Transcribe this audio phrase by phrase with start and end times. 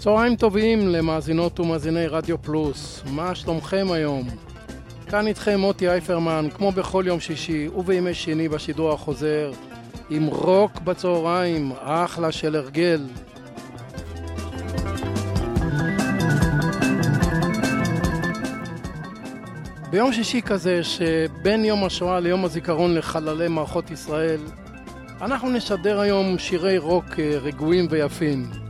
[0.00, 4.28] צהריים טובים למאזינות ומאזיני רדיו פלוס, מה שלומכם היום?
[5.08, 9.52] כאן איתכם מוטי אייפרמן, כמו בכל יום שישי ובימי שני בשידור החוזר,
[10.10, 13.06] עם רוק בצהריים, אחלה של הרגל.
[19.90, 24.40] ביום שישי כזה, שבין יום השואה ליום הזיכרון לחללי מערכות ישראל,
[25.20, 28.69] אנחנו נשדר היום שירי רוק אה, רגועים ויפים.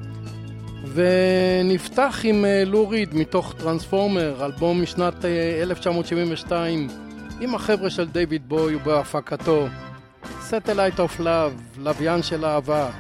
[0.95, 5.25] ונפתח עם אה, לו ריד מתוך טרנספורמר, אלבום משנת
[5.63, 6.95] 1972, אה,
[7.41, 9.67] עם החבר'ה של דיוויד בוי ובהפקתו.
[10.25, 12.91] Satellite of Love, לוויין של אהבה.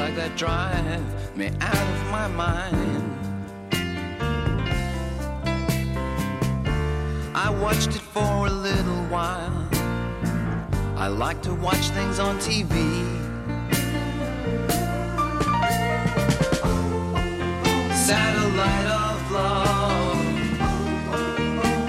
[0.00, 3.19] like that drive me out of my mind.
[7.34, 9.68] I watched it for a little while.
[10.96, 12.74] I like to watch things on TV.
[17.94, 20.18] Satellite of love.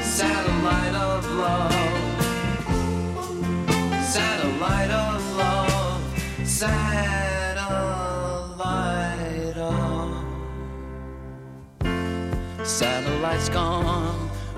[0.04, 1.74] Satellite of love.
[4.06, 6.48] Satellite of love.
[6.48, 6.92] Satellite.
[12.64, 14.31] Satellite's gone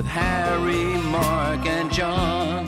[0.00, 2.64] With Harry, Mark, and John.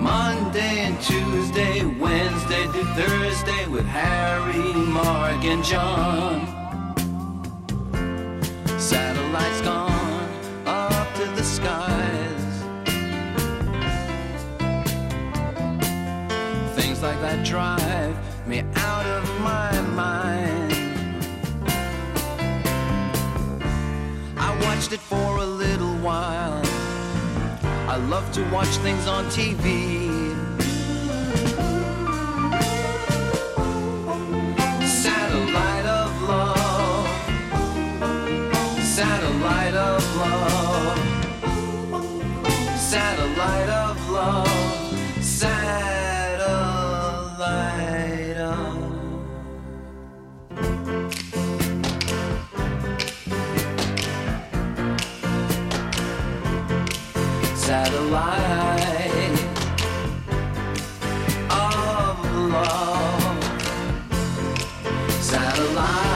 [0.00, 6.46] Monday and Tuesday, Wednesday to Thursday with Harry, Mark, and John.
[8.78, 10.28] Satellites gone
[10.66, 12.44] up to the skies.
[16.76, 18.16] Things like that drive
[18.46, 20.74] me out of my mind.
[24.36, 25.77] I watched it for a little
[26.08, 26.62] while.
[27.94, 30.08] I love to watch things on TV.
[58.10, 59.38] Satellite
[61.50, 62.18] of
[62.50, 63.44] love.
[65.20, 66.07] Satellite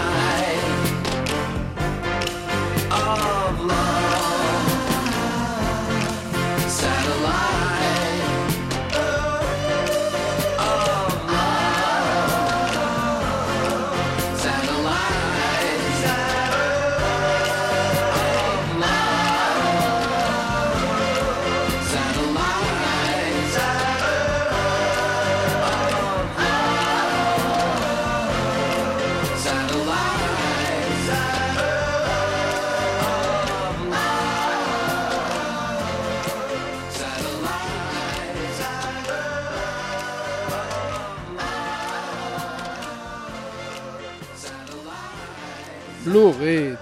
[46.12, 46.76] לו ריד.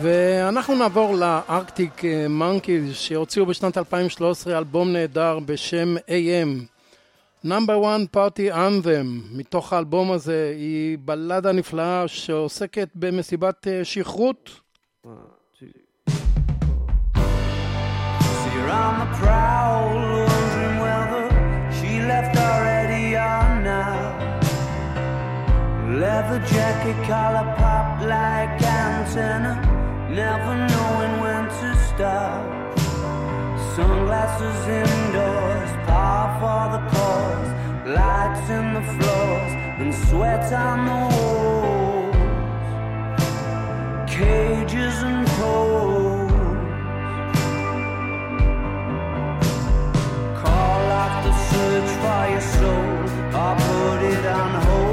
[0.00, 6.64] ואנחנו נעבור לארקטיק מונקיז שהוציאו בשנת 2013 אלבום נהדר בשם AM.
[7.44, 14.60] נאמבר 1 פארטי אנת'ם מתוך האלבום הזה היא בלדה נפלאה שעוסקת במסיבת אה, שכרות.
[18.24, 19.99] See her
[26.00, 29.54] leather jacket collar pop like antenna,
[30.08, 32.42] never knowing when to stop.
[33.76, 37.50] Sunglasses indoors, power for the cause.
[37.98, 42.16] lights in the floors, and sweat on the walls.
[44.16, 46.32] Cages and poles.
[50.42, 52.90] Call off the search for your soul,
[53.42, 54.89] or put it on hold.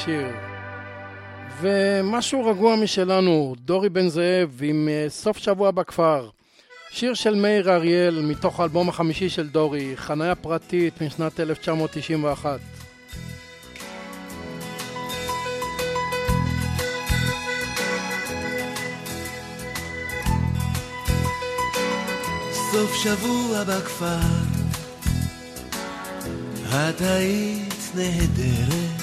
[0.00, 0.28] השיר.
[1.60, 6.28] ומשהו רגוע משלנו, דורי בן זאב עם אה, סוף שבוע בכפר.
[6.90, 12.60] שיר של מאיר אריאל מתוך האלבום החמישי של דורי, חניה פרטית משנת 1991.
[22.72, 24.18] סוף שבוע בכפר,
[26.70, 28.99] את היית נהדרת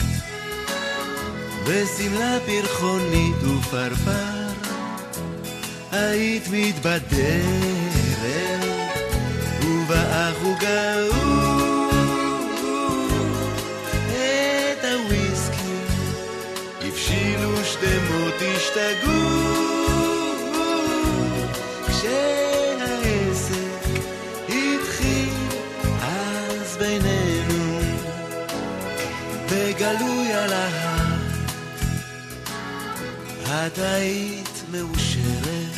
[1.68, 4.48] ושמלה פרחונית ופרפר,
[5.92, 7.88] היית מתבדרת,
[9.62, 11.28] ובאך וגאו
[14.12, 15.80] את הוויסקי,
[16.82, 19.07] הבשילו שתי מות השתגעו.
[33.68, 35.76] את היית מאושרת,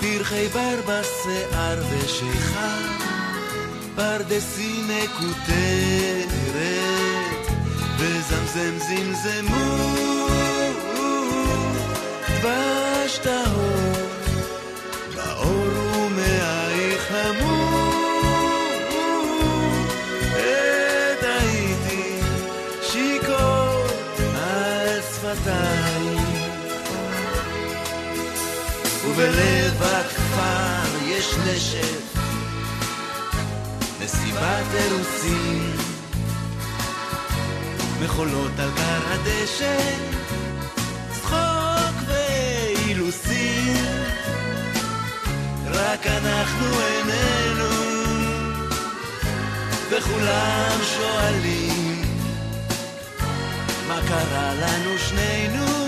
[0.00, 2.78] פרחי בר בשיער ושיכה,
[3.94, 6.32] פרדסי מקוטרת,
[7.98, 9.86] וזמזם זמזמו,
[12.28, 13.92] דבש טהור,
[15.14, 17.92] באור ומעי חמור,
[20.36, 22.20] עת הייתי
[22.82, 23.86] שיכור
[24.34, 25.75] על שפתיי.
[29.16, 32.14] ובלב הכפר יש נשף.
[34.00, 35.72] מסיבת אירוסין.
[38.02, 39.78] מחולות על קר הדשא.
[41.12, 43.84] צחוק ואילוסין.
[45.66, 47.74] רק אנחנו איננו.
[49.90, 52.02] וכולם שואלים
[53.88, 55.85] מה קרה לנו שנינו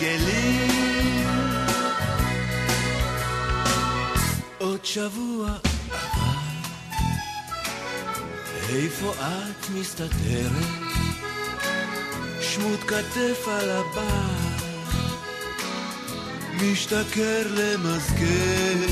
[0.00, 1.26] מתגלגלים
[4.58, 5.50] עוד שבוע
[8.68, 10.80] עבר איפה את מסתתרת?
[12.40, 14.60] שמוט כתף על הבר
[16.62, 18.90] משתכר למזכרת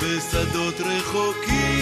[0.00, 1.73] בשדות רחוקים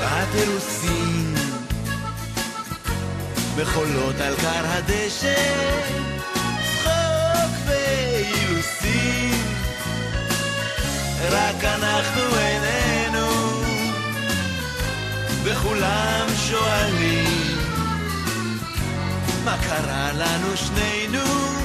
[0.00, 1.34] מסיבת אירוסין
[3.56, 5.34] בחולות על קר הדשא
[6.74, 9.42] צחוק ואילוסין
[11.30, 13.28] רק אנחנו איננו
[15.42, 17.58] וכולם שואלים
[19.44, 21.59] מה קרה לנו שנינו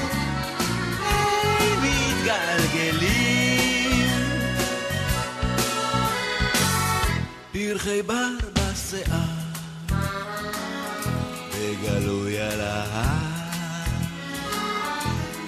[7.68, 9.18] פרחי בר בשיער
[11.50, 13.86] בגלוי על ההר.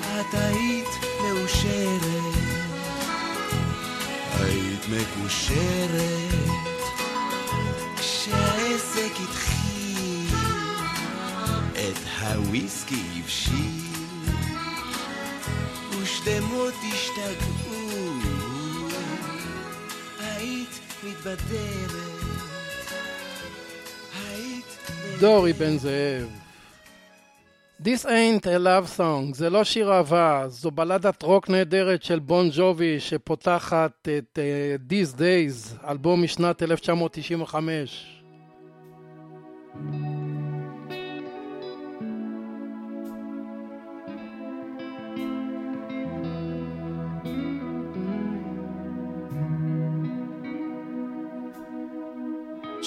[0.00, 0.88] את היית
[1.22, 2.34] מאושרת.
[4.40, 6.34] היית מקושרת.
[7.96, 10.34] כשהעסק התחיל
[11.72, 13.84] את הוויסקי הבשיל.
[16.00, 17.97] ושדמות השתגעו
[25.20, 26.28] דורי בן זאב.
[27.82, 32.48] This ain't a love song, זה לא שיר אהבה, זו בלדת רוק נהדרת של בון
[32.52, 38.22] ג'ובי שפותחת את uh, These Days, אלבום משנת 1995.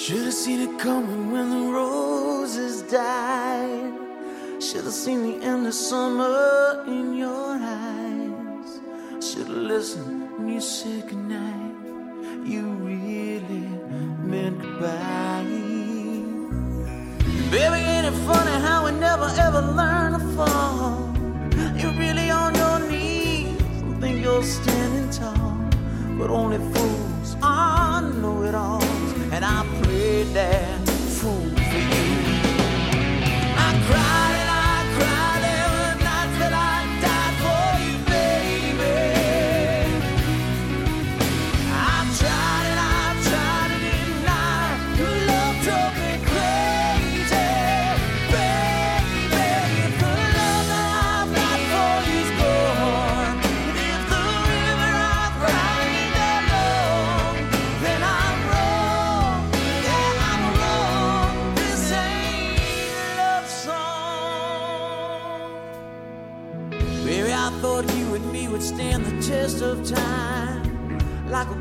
[0.01, 3.93] Should have seen it coming when the roses died.
[4.59, 8.79] Should have seen the end of summer in your eyes.
[9.23, 11.75] Should have listened when you said goodnight.
[12.43, 13.67] You really
[14.25, 15.43] meant goodbye.
[17.51, 21.13] Baby, ain't it funny how we never ever learn to fall?
[21.77, 25.59] You're really on your knees and think you're standing tall.
[26.17, 28.83] But only fools are know-it-alls.
[28.83, 29.00] And
[29.43, 30.80] I prayed that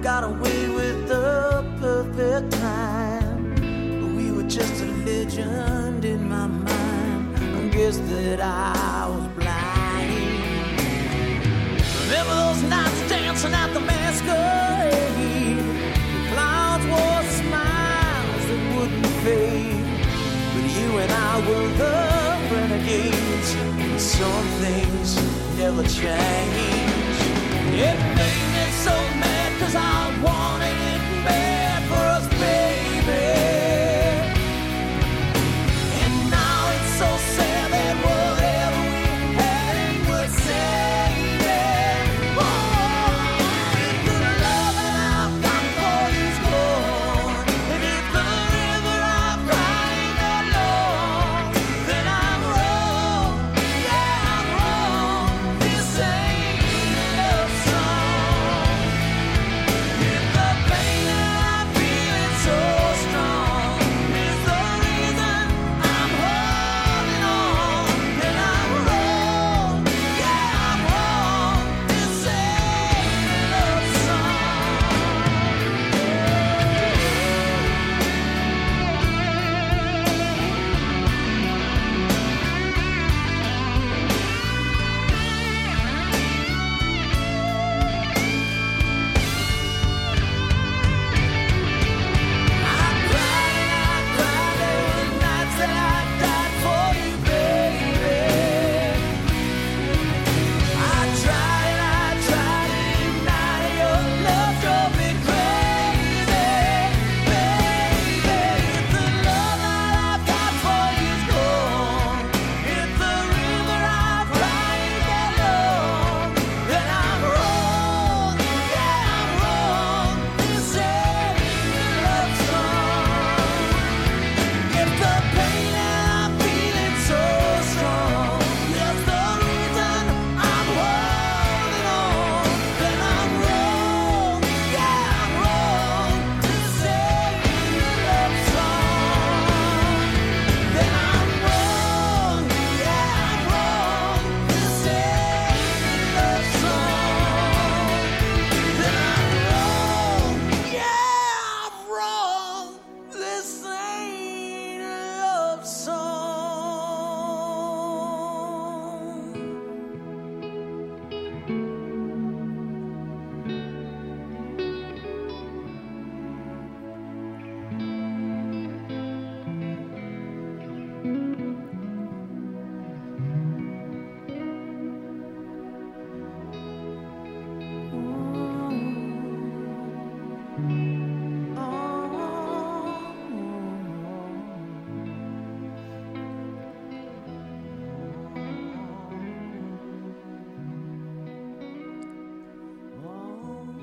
[0.02, 4.16] got away with the perfect time.
[4.16, 7.36] We were just a legend in my mind.
[7.36, 10.40] I guess that I was blind.
[12.04, 15.58] Remember those nights dancing at the masquerade?
[16.14, 19.84] The Clouds wore smiles that wouldn't fade.
[20.54, 21.96] But you and I were the
[22.54, 23.50] renegades.
[24.02, 25.08] Some things
[25.58, 27.00] never change.
[27.72, 29.19] It made me so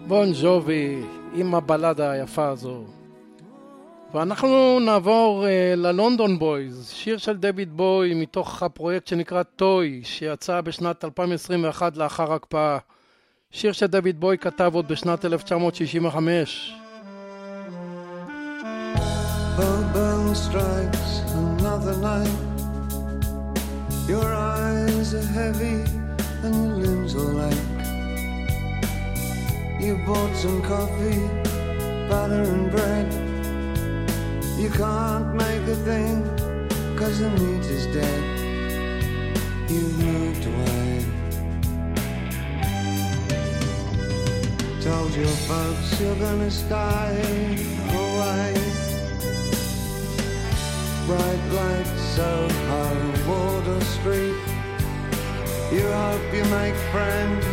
[0.08, 1.02] בון ג'ובי
[1.34, 2.84] עם הבלדה היפה הזו.
[4.14, 10.62] ואנחנו נעבור אה, ל London Boys, שיר של דויד בוי מתוך הפרויקט שנקרא Toy, שיצא
[10.62, 12.78] בשנת 2021 לאחר הקפאה.
[13.52, 16.74] שיר שדויד בוי כתב עוד בשנת 1965.
[19.94, 22.38] Bell strikes another night.
[24.08, 25.80] Your eyes are heavy
[26.44, 27.67] and your limbs are ache.
[29.80, 31.22] You bought some coffee,
[32.10, 33.14] butter and bread.
[34.58, 36.24] You can't make a thing,
[36.98, 38.24] cause the meat is dead.
[39.70, 41.06] You've moved away.
[44.82, 47.56] Told your folks you're gonna stay
[47.94, 48.54] away.
[51.06, 52.84] Bright lights, Soho,
[53.30, 54.42] Water Street.
[55.72, 57.46] You hope you make friends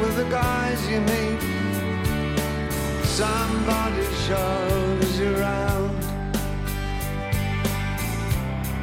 [0.00, 1.57] with the guys you meet.
[3.18, 5.90] Somebody shows you around.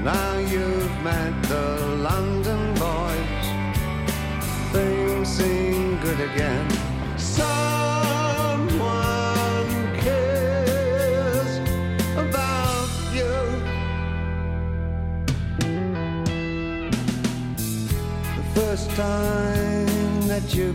[0.04, 3.46] Now you've met the London boys.
[4.74, 6.70] Things seem good again.
[7.18, 7.46] Someone
[10.04, 11.52] cares
[12.18, 13.34] about you.
[18.36, 20.74] The first time that you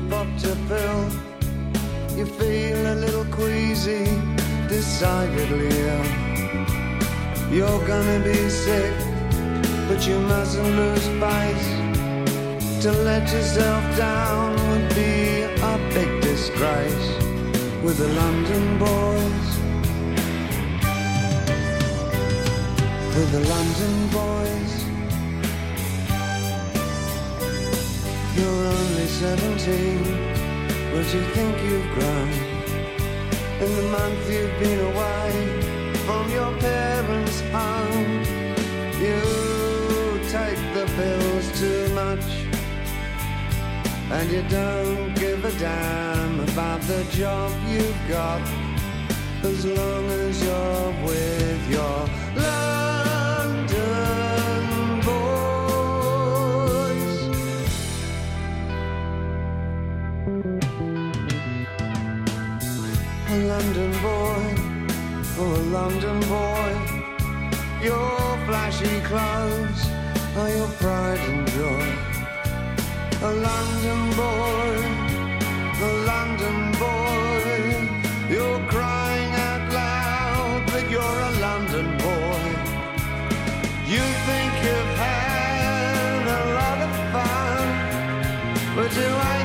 [2.21, 4.05] you feel a little queasy,
[4.69, 6.07] decidedly ill.
[7.51, 8.95] You're gonna be sick,
[9.89, 11.71] but you mustn't lose face.
[12.83, 17.09] To let yourself down would be a big disgrace
[17.85, 19.49] with the London boys.
[23.17, 24.73] With the London boys.
[28.37, 30.40] You're only 17,
[30.93, 32.31] but you think you've grown.
[33.65, 35.31] In the month you've been away
[36.07, 38.23] from your parents' home,
[39.05, 39.21] you
[40.37, 42.27] take the pills too much.
[44.11, 48.43] And you don't give a damn about the job you've got
[49.45, 52.80] as long as you're with your London
[63.61, 64.43] London boy,
[65.39, 66.71] oh a London boy,
[67.85, 69.83] your flashy clothes
[70.39, 71.89] are your pride and joy.
[73.29, 74.73] A London boy,
[75.89, 77.45] a London boy,
[78.33, 82.43] you're crying out loud that you're a London boy.
[83.93, 87.67] You think you've had a lot of fun,
[88.75, 89.40] but you ain't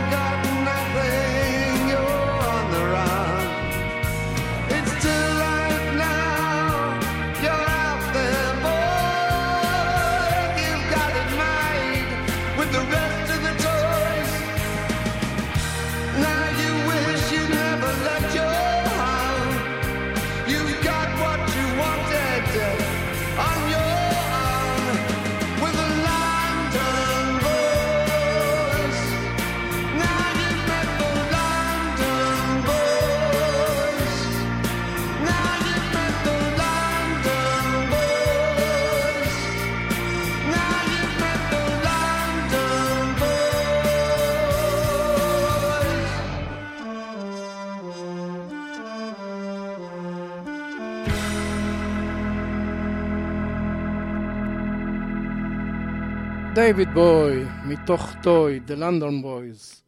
[56.65, 59.81] דיוויד בוי, מתוך Toy, The London Boys.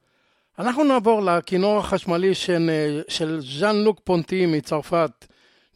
[0.59, 2.69] אנחנו נעבור לכינור החשמלי של,
[3.07, 5.25] של ז'אן לוק פונטי מצרפת.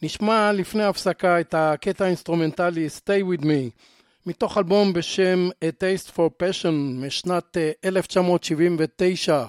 [0.01, 3.69] נשמע לפני הפסקה את הקטע האינסטרומנטלי Stay With Me,
[4.25, 6.73] מתוך אלבום בשם A Taste for Passion
[7.05, 9.45] משנת אה, 1979.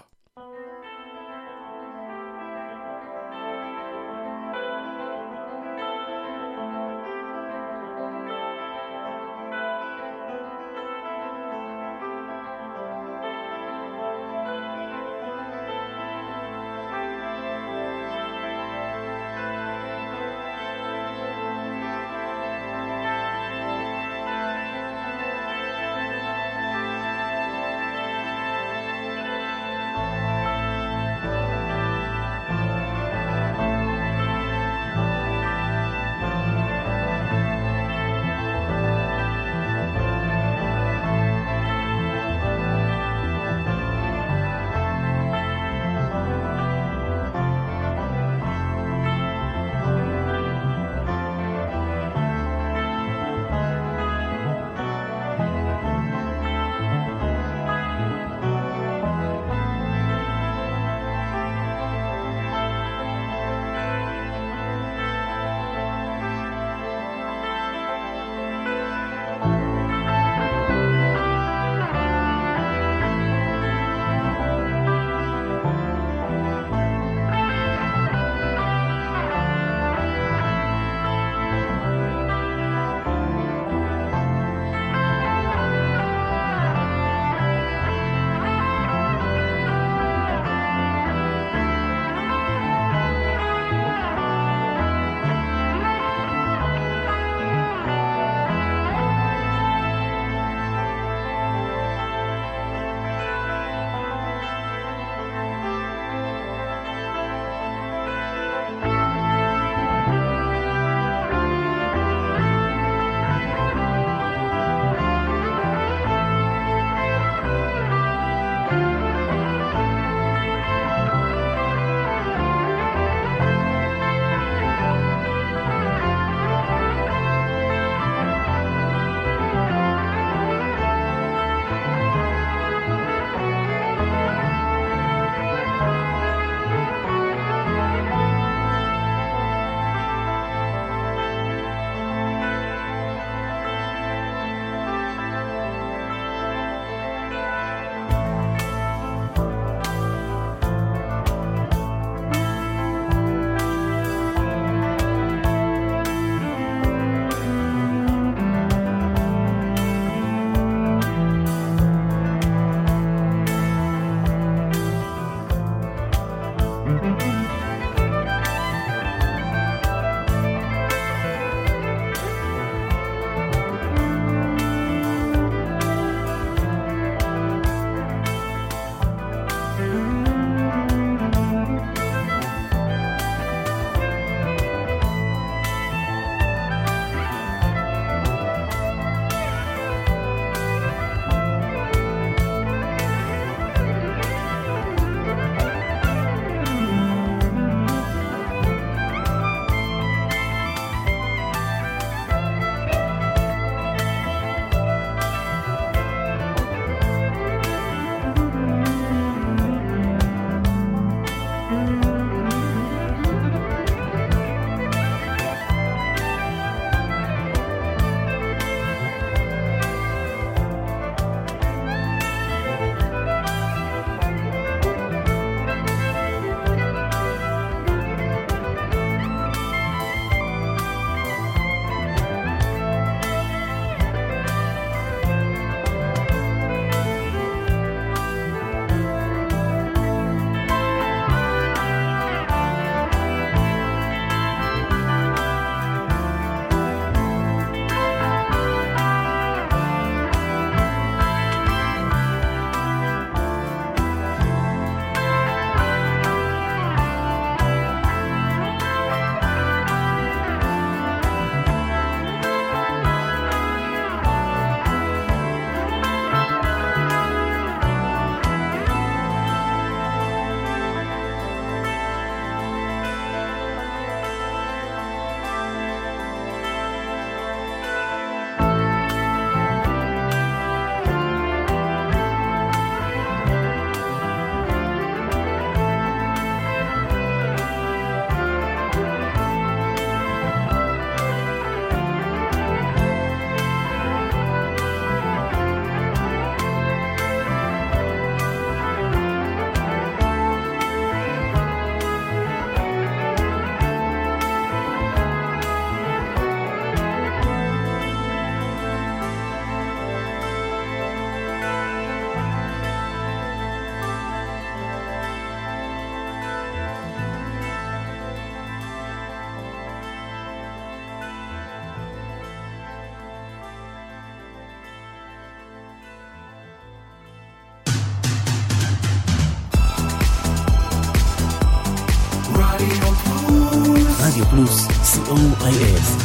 [335.82, 336.22] co.il.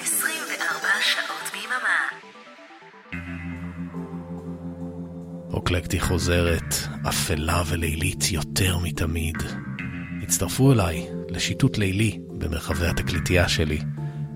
[0.00, 2.00] 24 שעות ביממה.
[5.52, 6.74] אוקלקטי חוזרת,
[7.08, 9.36] אפלה ולילית יותר מתמיד.
[10.22, 13.78] הצטרפו אליי לשיטוט לילי במרחבי התקליטייה שלי.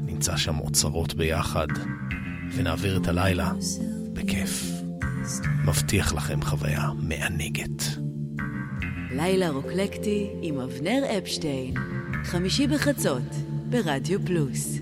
[0.02, 1.68] נמצא שם אוצרות ביחד,
[2.54, 3.52] ונעביר את הלילה
[4.12, 4.64] בכיף.
[5.64, 7.82] מבטיח לכם חוויה מענגת.
[9.10, 11.74] לילה רוקלקטי עם אבנר אפשטיין,
[12.24, 13.22] חמישי בחצות,
[13.70, 14.78] ברדיו פלוס.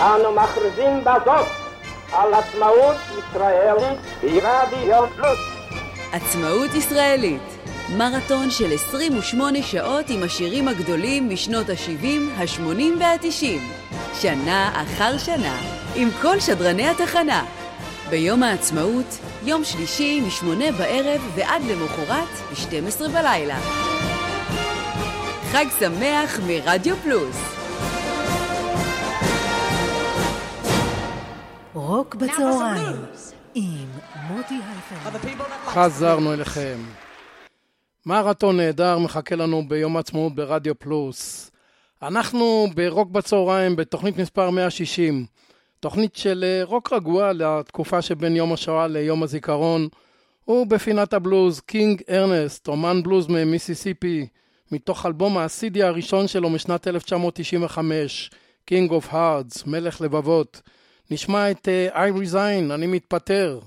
[0.00, 1.46] אנו מכריזים בזאת
[2.12, 5.38] על עצמאות ישראלית ברדיו פלוס.
[6.12, 7.42] עצמאות ישראלית,
[7.96, 13.60] מרתון של 28 שעות עם השירים הגדולים משנות ה-70, ה-80 וה-90.
[14.14, 15.56] שנה אחר שנה,
[15.94, 17.59] עם כל שדרני התחנה.
[18.10, 23.58] ביום העצמאות, יום שלישי מ-8 בערב ועד למחרת ב-12 בלילה.
[25.52, 27.36] חג שמח מרדיו פלוס.
[31.74, 32.96] רוק בצהריים
[33.54, 33.88] עם
[34.28, 35.28] מוטי הייפן.
[35.66, 36.78] חזרנו אליכם.
[38.06, 41.50] מרתון נהדר מחכה לנו ביום העצמאות ברדיו פלוס.
[42.02, 45.26] אנחנו ברוק בצהריים בתוכנית מספר 160.
[45.80, 49.88] תוכנית של אה, רוק רגוע לתקופה שבין יום השואה ליום הזיכרון.
[50.48, 54.26] ובפינת הבלוז, קינג ארנסט, אומן בלוז ממיסיסיפי,
[54.72, 58.30] מתוך אלבום ה CD הראשון שלו משנת 1995,
[58.70, 60.62] King of Hearts, מלך לבבות.
[61.10, 63.60] נשמע את אה, I Resign, אני מתפטר.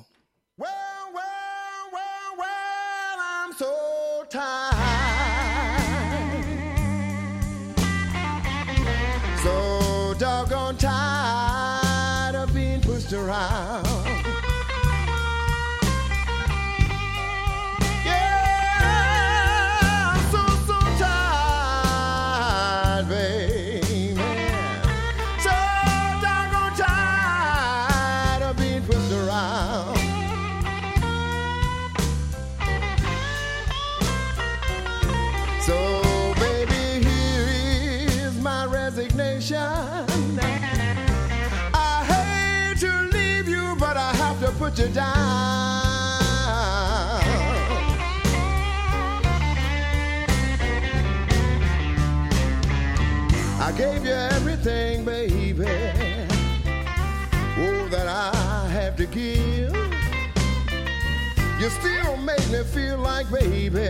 [61.64, 63.88] You still make me feel like, baby.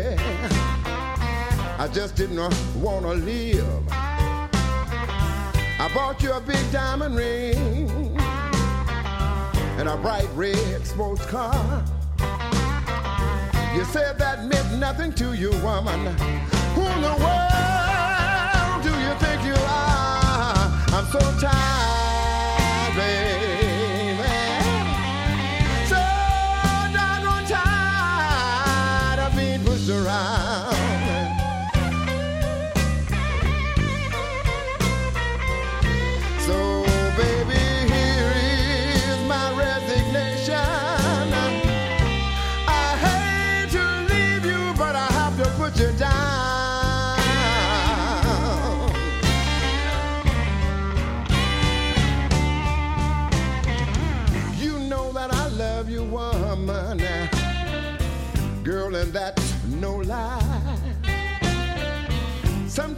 [1.79, 2.37] I just didn't
[2.79, 3.83] want to live.
[5.79, 8.15] I bought you a big diamond ring
[9.79, 11.83] and a bright red sports car.
[13.73, 16.15] You said that meant nothing to you, woman.
[16.75, 20.69] Who in the world do you think you are?
[20.93, 22.12] I'm so tired,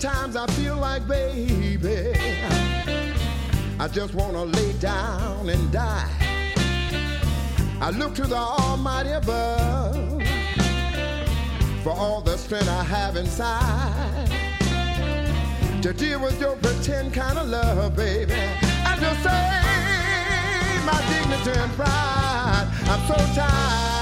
[0.06, 2.13] Sometimes I feel like, baby,
[3.80, 6.08] I just wanna lay down and die.
[7.82, 10.22] I look to the Almighty above
[11.82, 14.30] for all the strength I have inside
[15.82, 18.36] to deal with your pretend kind of love, baby,
[18.86, 22.68] I just save my dignity and pride.
[22.91, 23.94] I'm so tired,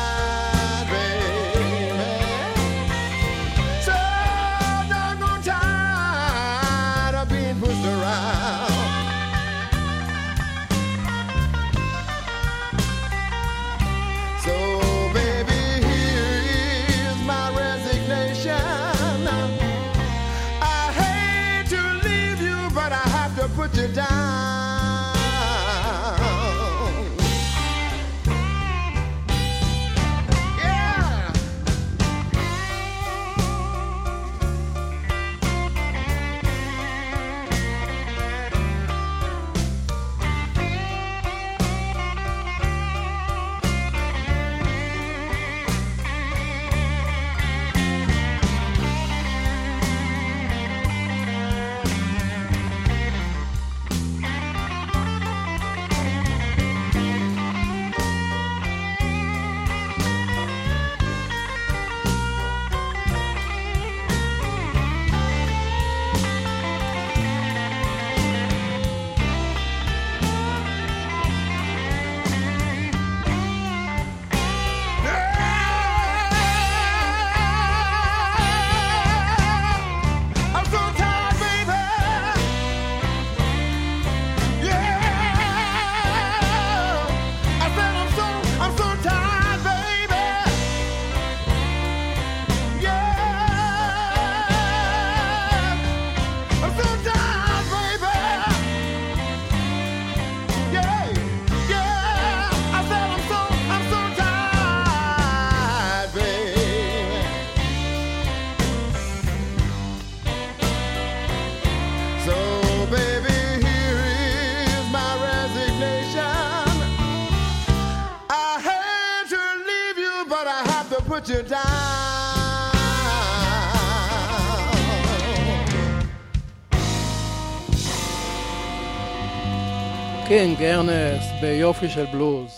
[131.44, 132.52] ביופי של בלוז.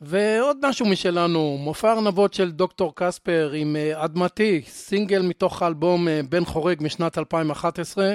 [0.00, 6.20] ועוד משהו משלנו, מופע ארנבות של דוקטור קספר עם אה, אדמתי, סינגל מתוך האלבום אה,
[6.28, 8.14] בן חורג משנת 2011,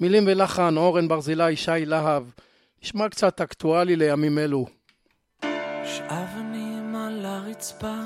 [0.00, 2.22] מילים ולחן אורן ברזילי, שי להב.
[2.82, 4.66] נשמע קצת אקטואלי לימים אלו.
[5.84, 7.96] יש אבנים על הרצפה,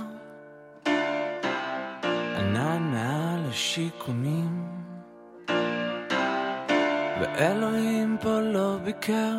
[2.38, 4.64] ענן מעל השיכונים,
[7.20, 9.38] ואלוהים פה לא ביקר,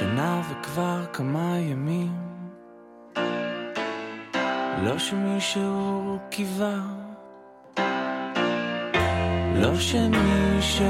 [0.00, 2.12] שנה וכבר כמה ימים,
[4.82, 6.76] לא שמישהו קיווה,
[9.54, 10.86] לא שמישהו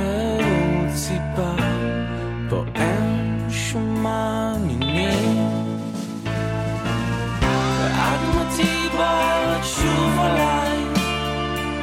[0.95, 1.53] ציפה,
[2.51, 5.49] פה אין שום מאמינים.
[7.79, 10.85] ואדמתי בוערת שוב עליי,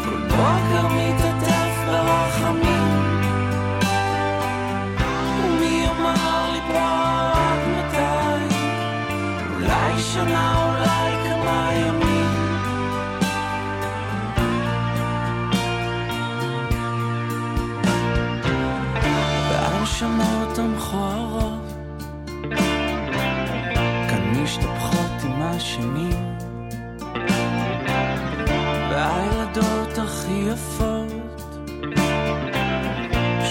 [0.03, 2.76] כל בוקר מתעטף ברחמים.
[30.47, 31.11] יפות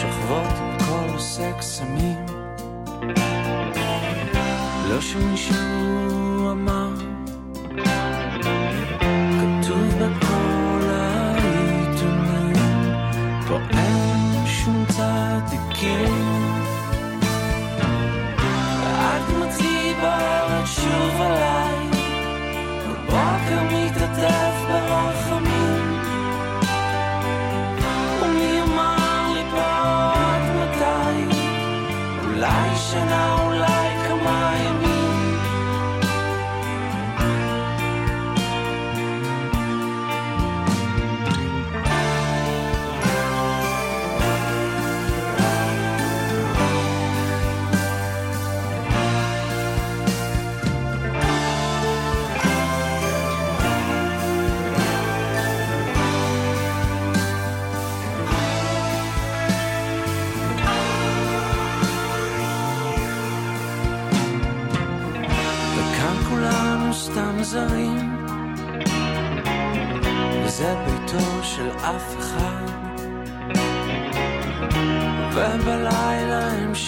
[0.01, 2.26] שוכבות עם כל הסקס סמים.
[4.88, 6.90] לא שמישהו אמר.
[9.40, 12.57] כתוב בכל העיתונים.
[13.49, 16.16] פה אין שום צדיקים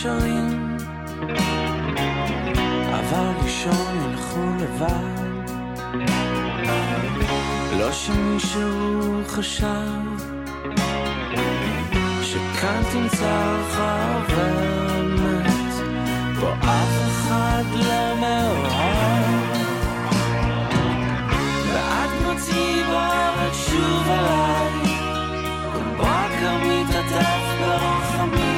[0.02, 0.76] שרים
[2.92, 5.48] אבל לישון ילכו לבד.
[7.78, 10.02] לא שמישהו חשב
[12.22, 15.74] שכאן תמצא חבר מת
[16.40, 19.56] פה אף אחד לא מאוהב.
[21.72, 24.94] ואת מציבה שוב עליי.
[25.72, 28.57] כל בוקר מתעטף ברחמים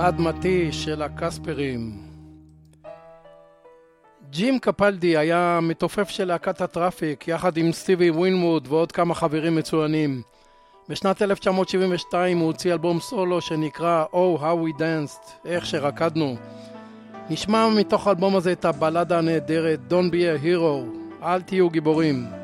[0.00, 1.92] אדמתי של הקספרים.
[4.30, 10.22] ג'ים קפלדי היה מתופף של להקת הטראפיק יחד עם סטיבי ווינווד ועוד כמה חברים מצוינים.
[10.88, 16.36] בשנת 1972 הוא הוציא אלבום סולו שנקרא Oh How We Danced, איך שרקדנו.
[17.30, 20.88] נשמע מתוך האלבום הזה את הבלדה הנהדרת Don't be a hero,
[21.22, 22.37] אל תהיו גיבורים.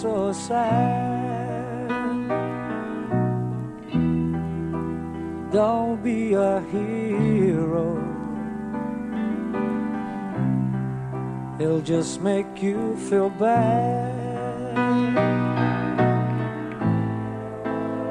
[0.00, 1.88] so sad.
[5.52, 7.98] Don't be a hero,
[11.58, 14.08] it'll just make you feel bad.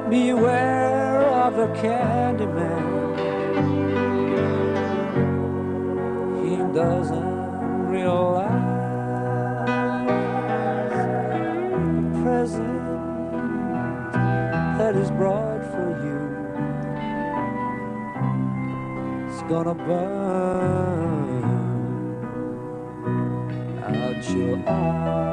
[0.08, 2.86] Beware of the candyman,
[6.44, 8.69] he doesn't realize.
[14.92, 16.18] that is brought for you
[19.32, 21.44] is gonna burn
[23.84, 25.29] out your eyes.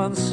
[0.00, 0.32] once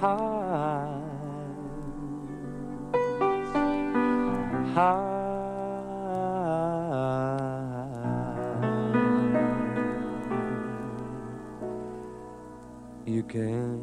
[0.00, 1.00] high,
[4.74, 5.18] high.
[13.06, 13.78] You can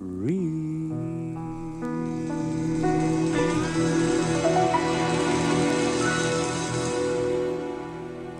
[0.00, 0.58] read.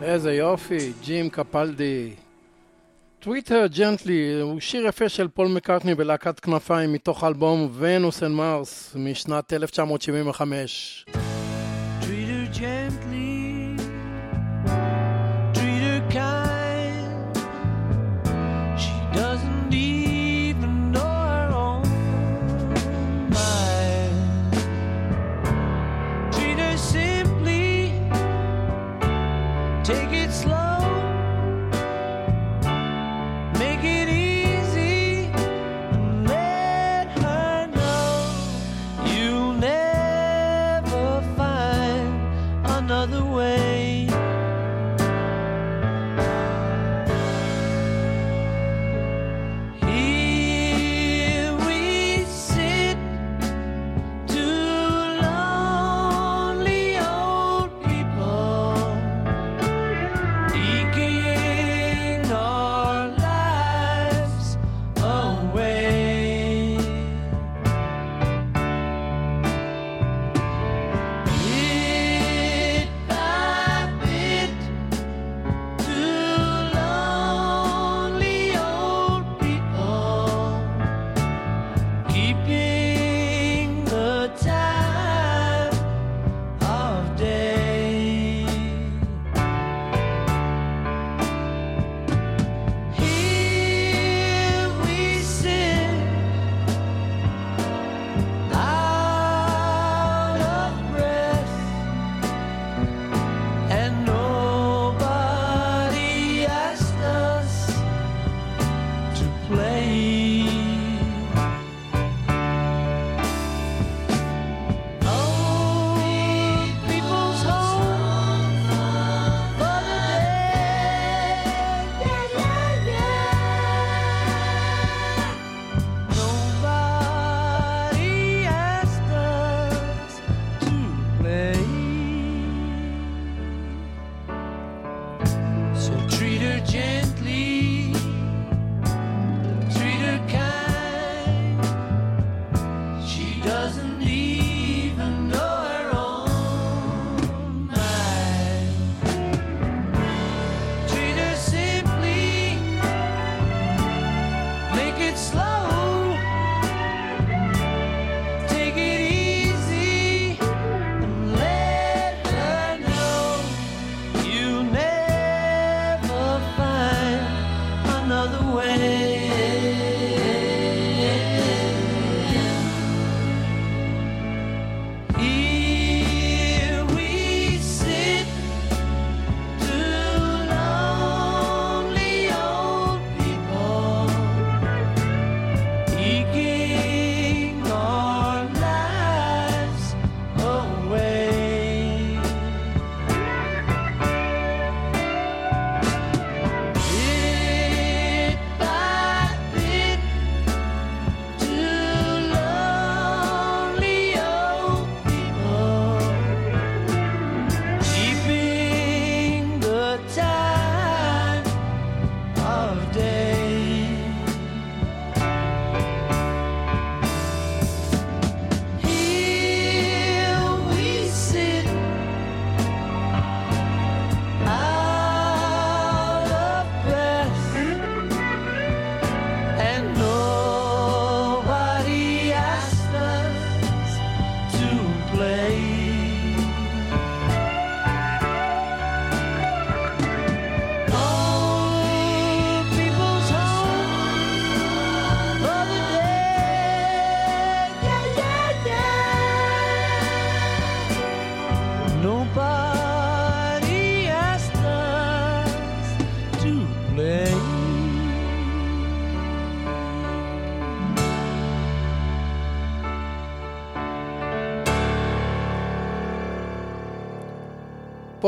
[0.03, 2.15] איזה יופי, ג'ים קפלדי.
[3.21, 8.33] Treat Her Gently הוא שיר יפה של פול מקארטני בלהקת כנפיים מתוך אלבום Venus and
[8.33, 11.07] Mars משנת 1975.
[12.01, 13.08] Treat her gently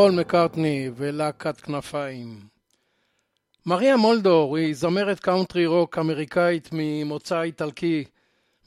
[0.01, 2.41] פול מקארטני ולהקת כנפיים.
[3.67, 8.05] מריה מולדור היא זמרת קאונטרי רוק אמריקאית ממוצא איטלקי.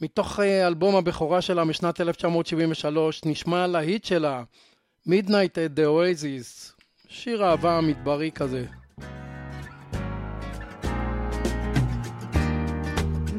[0.02, 4.44] מתוך אה, אלבום הבכורה שלה משנת 1973 נשמע להיט שלה,
[5.08, 8.66] Midnight at the Oasis, שיר אהבה מדברי כזה.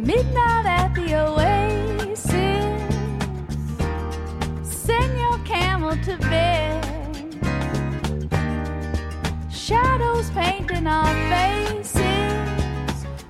[0.05, 2.32] Midnight at the Oasis
[4.86, 6.84] Send your camel to bed
[9.64, 11.96] shadows painting our faces,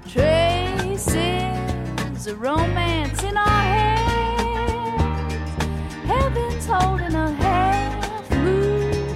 [0.08, 1.06] traces
[2.26, 4.98] of romance in our hands.
[6.04, 9.14] Heaven's holding a half moon,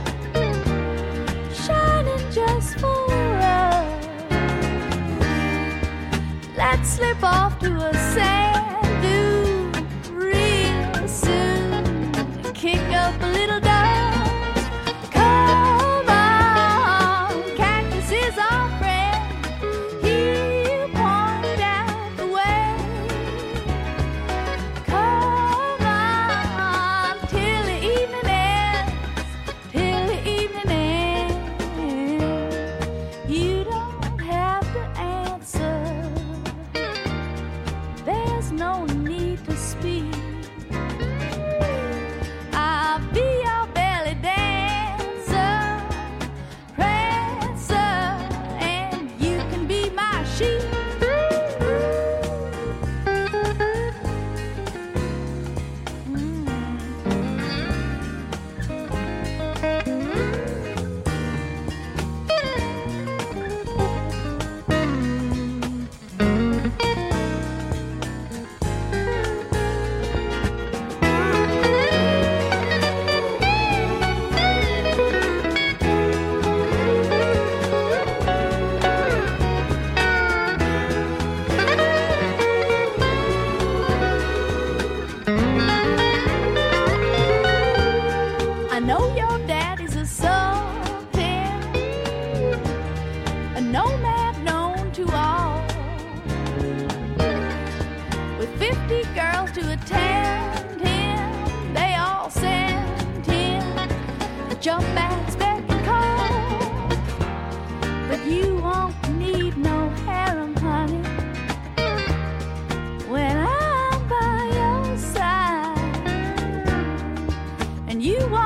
[1.52, 4.04] shining just for us.
[6.56, 8.47] Let's slip off to a sail.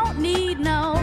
[0.04, 1.01] don't need no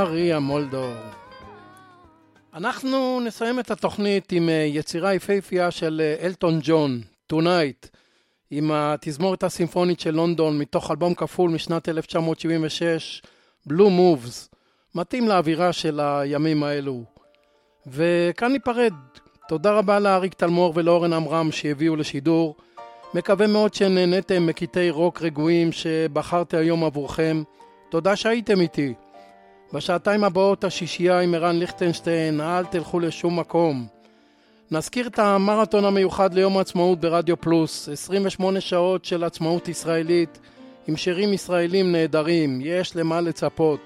[0.00, 0.94] מריה מולדור.
[2.54, 7.00] אנחנו נסיים את התוכנית עם אה, יצירה יפהפייה של אה, אלטון ג'ון,
[7.32, 7.88] Tonight,
[8.50, 13.22] עם התזמורת הסימפונית של לונדון, מתוך אלבום כפול משנת 1976,
[13.68, 14.56] Blue Moves,
[14.94, 17.02] מתאים לאווירה של הימים האלו.
[17.86, 18.94] וכאן ניפרד.
[19.48, 22.56] תודה רבה לאריק תלמור ולאורן עמרם שהביאו לשידור.
[23.14, 27.42] מקווה מאוד שנהניתם מקטעי רוק רגועים שבחרתי היום עבורכם.
[27.90, 28.94] תודה שהייתם איתי.
[29.72, 33.86] בשעתיים הבאות השישייה עם ערן ליכטנשטיין, אל תלכו לשום מקום.
[34.70, 40.38] נזכיר את המרתון המיוחד ליום העצמאות ברדיו פלוס, 28 שעות של עצמאות ישראלית,
[40.88, 43.80] עם שירים ישראלים נהדרים, יש למה לצפות.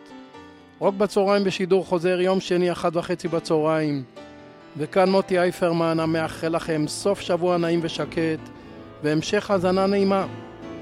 [0.78, 4.02] רוק בצהריים בשידור חוזר יום שני, אחת וחצי בצהריים.
[4.76, 8.40] וכאן מוטי אייפרמן המאחל לכם סוף שבוע נעים ושקט,
[9.02, 10.26] והמשך האזנה נעימה.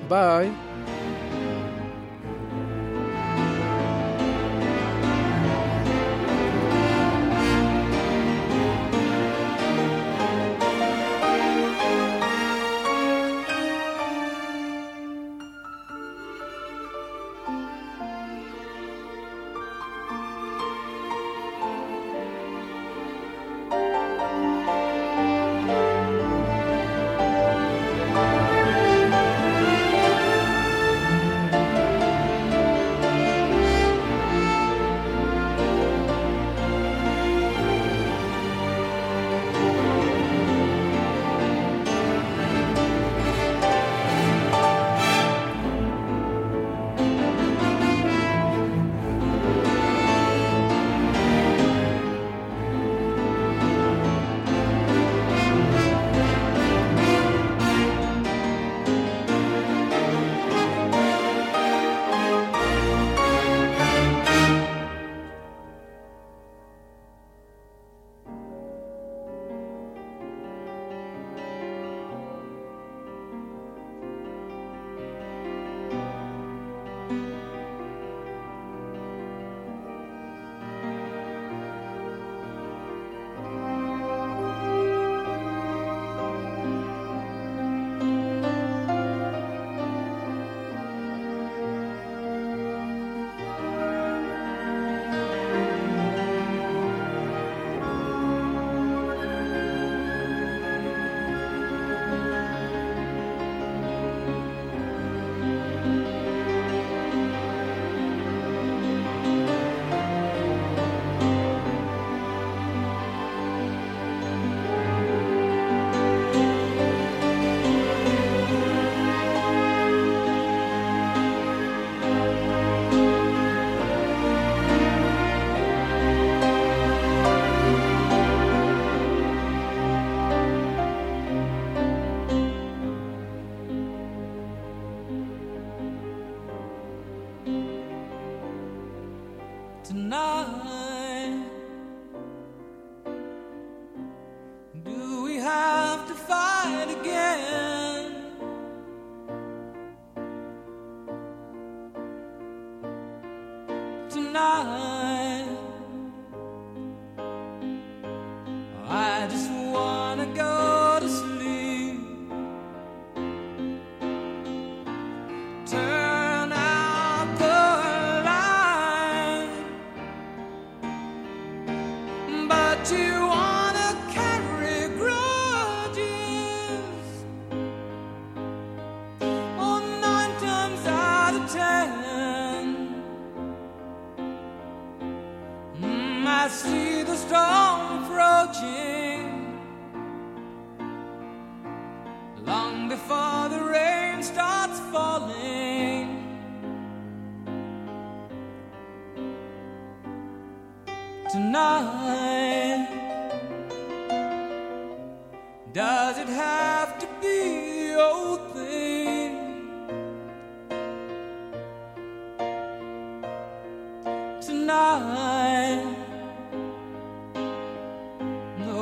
[0.08, 0.50] ביי.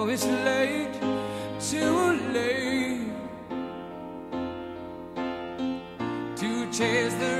[0.03, 0.95] Oh, it's late,
[1.61, 3.05] too late
[6.37, 7.40] to chase the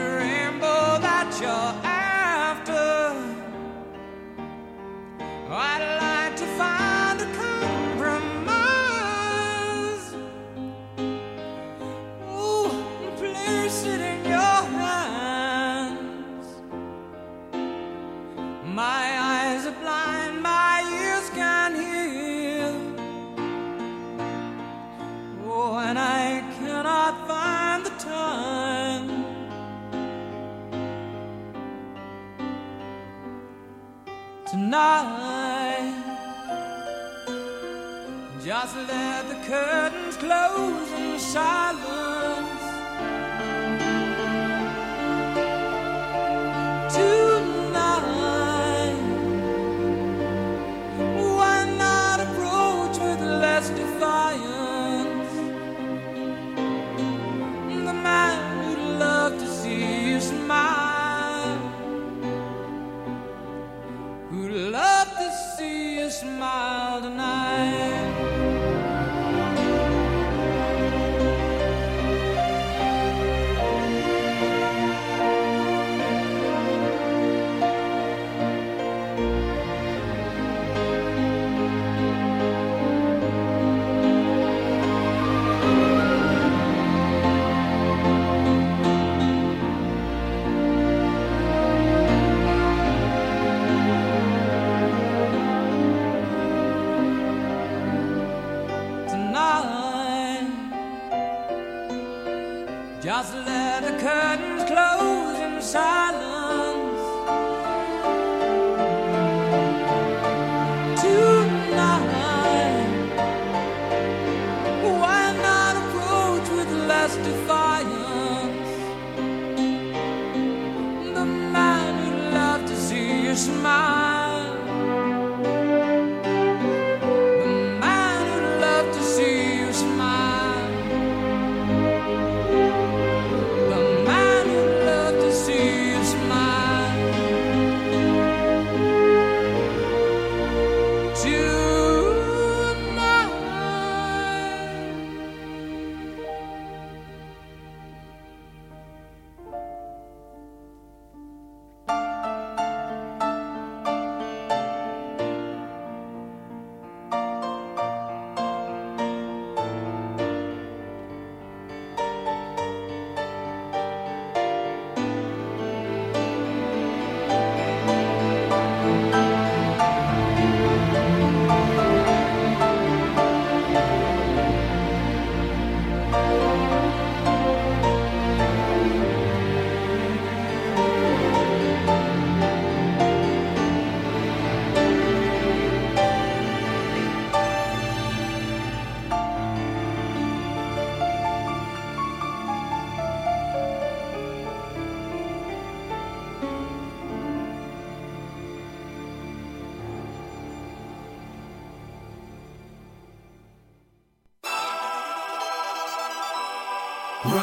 [38.77, 41.90] Let the curtains close and silence.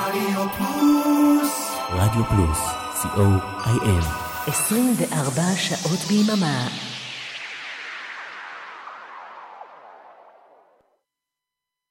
[0.08, 1.76] רדיו פלוס.
[1.90, 2.60] רדיו פלוס,
[3.02, 4.06] co.il.
[4.48, 6.87] 24 שעות ביממה.